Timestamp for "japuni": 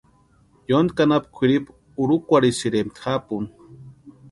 3.03-3.49